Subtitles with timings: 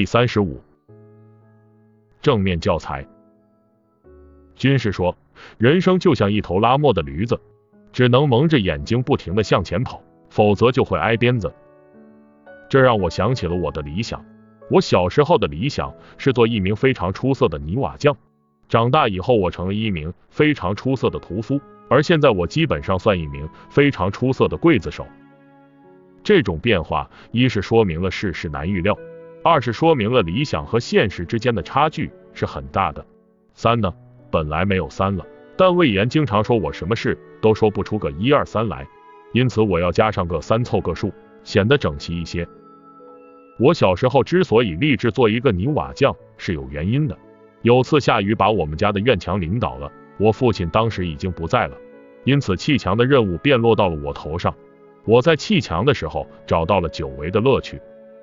[0.00, 0.58] 第三十五，
[2.22, 3.06] 正面教材。
[4.54, 5.14] 军师说，
[5.58, 7.38] 人生就像一头拉磨的驴子，
[7.92, 11.52] 只能蒙着眼睛不停的向前跑，否则就会挨鞭子。
[12.70, 14.24] 这让我想起了我的理想。
[14.70, 18.16] 我小时候的理想是做一名非常出色的泥瓦匠，
[18.70, 25.06] 长大以后我成了一名非常出色的屠夫，而现在我基本上算一名非常出色的刽子手。
[26.22, 28.96] 这种变化，一是说明了世事难预料，
[29.42, 33.04] 二是说明了理想和现实之间的差距是很大的。
[33.54, 33.92] 三呢，
[34.30, 35.24] 本来没有三了，
[35.56, 38.86] 但魏延经常说我什么事都说不出个一二三来，
[39.32, 41.12] 因此我要加上个三凑个数，
[41.42, 42.46] 显得整齐一些。
[43.58, 47.16] 我小时候之所以立志做一个泥瓦匠是有原因的。
[47.62, 51.76] 有次下雨把我们家的院墙淋倒了，我父亲当时已经不在了，
[52.24, 54.54] 因此砌墙的任务便落到了我头上。
[55.04, 57.80] 我在砌墙的时候找到了久违的乐趣，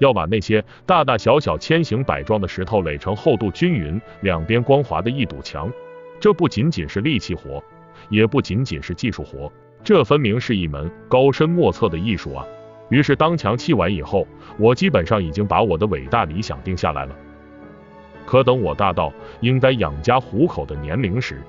[0.00, 5.70] 要把那些大大小小、千形百状的石头垒成厚度均匀、两边光滑的一堵墙。
[6.18, 7.62] 这不仅仅是力气活，
[8.08, 9.50] 也不仅仅是技术活，
[9.84, 12.44] 这分明是一门高深莫测的艺术啊！
[12.88, 14.26] 于是，当墙砌完以后，
[14.58, 17.14] 我基本上已经把我的伟大理想定下来了。
[18.26, 21.40] 可等我大到应该养家糊口的年龄时，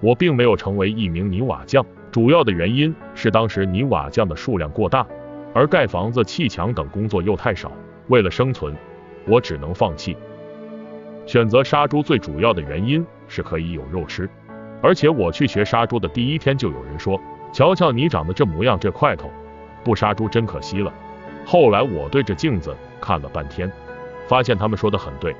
[0.00, 1.84] 我并没有成为一名泥瓦匠。
[2.10, 5.06] 主要的原因是当时泥瓦匠的数量过大，
[5.54, 7.70] 而盖房子、砌墙等工作又太少。
[8.08, 8.74] 为了生存，
[9.26, 10.16] 我只能放弃。
[11.26, 14.28] 选择杀猪最主要的原因是可以有肉吃，
[14.82, 17.20] 而且我去学杀猪的第一天就有人说
[17.52, 19.30] ：“瞧瞧你长得这模样，这块头。”
[19.84, 20.92] 不杀猪真可惜了。
[21.46, 23.70] 后来我对着镜子看了半天，
[24.26, 25.34] 发现他们说的很对。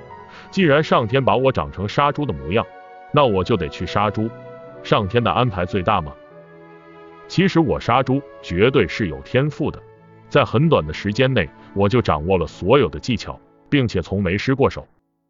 [0.50, 2.64] 既然上天把我长成杀猪的模样，
[3.12, 4.28] 那我就得去杀猪。
[4.82, 6.12] 上天的安排最大吗？
[7.26, 9.82] 其实我杀猪绝对是有天赋的，
[10.28, 13.38] 在很短的时间内我就掌握了所有的技巧，
[13.70, 14.86] 并且从没失过手。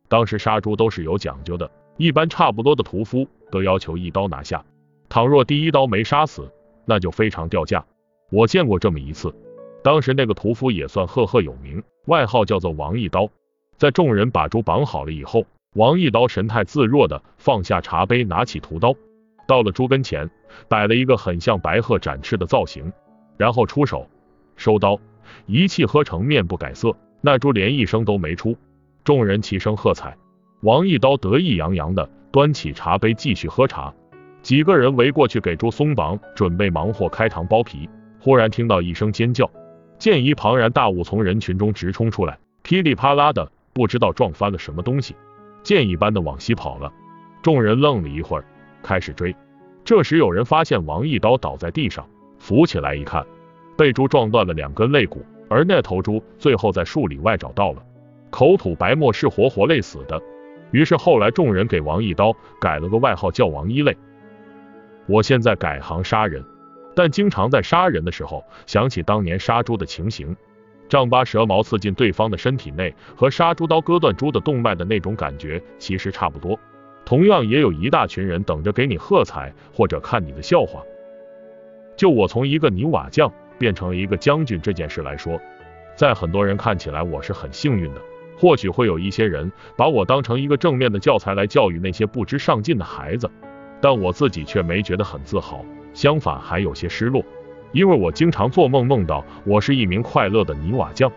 [0.08, 4.64] 当时杀猪都是有讲究的，一般差不多的屠夫都要求一刀拿下，
[5.08, 6.50] 倘若第一刀没杀死，
[6.84, 7.84] 那就非常掉价。
[8.30, 9.34] 我见过这么一次，
[9.82, 13.28] 当时那个屠夫也算赫赫有名，外号叫做王一刀。
[13.76, 15.44] 在众人把猪绑好了以后，
[15.74, 18.94] 王一刀神态自若的放下茶杯，拿起屠刀，
[19.46, 20.28] 到了猪跟前，
[20.68, 22.92] 摆了一个很像白鹤展翅的造型，
[23.36, 24.08] 然后出手
[24.58, 25.00] 收刀，
[25.46, 26.94] 一气呵成，面不改色。
[27.22, 28.56] 那猪连一声都没出，
[29.04, 30.16] 众人齐声喝彩。
[30.60, 33.94] 王一刀得意洋洋的端起茶杯继续喝茶，
[34.42, 37.88] 几个人围过去给猪松绑，准备忙活开膛剥皮。
[38.20, 39.48] 忽然听到一声尖叫，
[39.98, 45.14] 见一庞然大物从人群中直冲出来，噼里啪啦的，不知道撞翻了什么东西，
[45.62, 46.92] 箭一般的往西跑了。
[47.42, 48.44] 众人愣了一会儿，
[48.82, 49.34] 开始追。
[49.84, 52.06] 这时有人发现王一刀倒在地上，
[52.38, 53.24] 扶起来一看，
[53.78, 57.82] 被猪撞断了两根肋骨，而那头猪最后在数里外找到了，
[58.28, 60.20] 口吐白沫，是活活累死的。
[60.72, 63.96] 于是后来众人给王一刀改了个外号，叫王一累。
[65.06, 66.44] 我现在改行杀人。
[66.96, 70.36] 但经常在杀人的时候想起当年杀猪的情形，
[70.88, 76.58] 丈八蛇矛刺进对方的身体内，和杀猪刀割断猪的动脉的那种感觉其实差不多。
[77.04, 80.82] 同样也有一大群人等着给你喝彩或者看你的笑话。
[81.96, 85.40] 就我从一个泥瓦匠变成了一个将军这件事来说，
[85.96, 88.00] 在很多人看起来我是很幸运的。
[88.40, 93.28] 或许会有一些人把我当成一个正面的教材来教育那些不知上进的孩子，
[93.80, 95.64] 但我自己却没觉得很自豪。
[95.92, 97.24] 相反，还有些失落，
[97.72, 101.10] 因为我经常做梦，梦到我是一名快乐的泥瓦匠，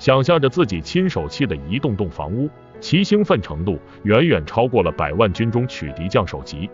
[0.00, 2.50] 想象着自己亲手砌的一栋栋房屋，
[2.80, 6.68] 其兴奋程度远远超过了百万军中取敌将首级。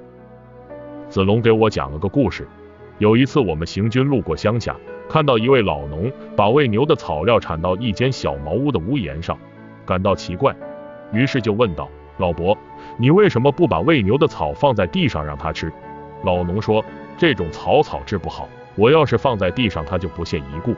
[1.10, 2.48] 子龙给我讲了个故事，
[2.96, 4.74] 有一次我们行军路过乡下，
[5.10, 9.36] 看到一位老农把喂牛的草料铲到一间小茅屋的屋檐上，
[9.84, 10.54] 感到奇怪，
[11.12, 11.88] 于是就问道
[12.18, 12.56] ：“老伯，
[12.96, 15.72] 你为什么不把喂牛的草放在地上让它吃？”
[16.24, 16.84] 老农说。
[17.18, 20.72] 这种草草治不好，我要是放在地上，它就不屑一顾；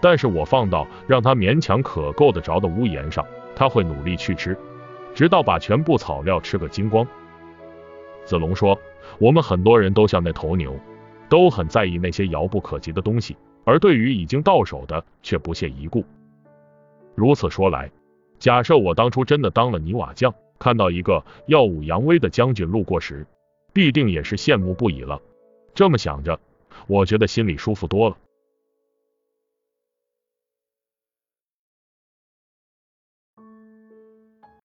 [0.00, 3.24] 但是我放到让它勉强可够得着的屋檐上，
[3.54, 4.58] 它会努力去吃，
[5.14, 7.06] 直到把全部草料吃个精光。
[8.24, 8.76] 子龙说，
[9.18, 10.74] 我们很多人都像那头牛，
[11.28, 16.04] 都很在意那些遥不可及的东西，而对于已经到手的却不屑一顾。
[17.14, 17.90] 如此说来，
[18.38, 23.26] 假设我当初真的当了泥瓦匠，看到一个耀武扬威的将军路过时，
[23.72, 25.20] 必定也是羡慕不已了。
[25.74, 26.38] 这么想着，
[26.86, 28.16] 我觉得心里舒服多了。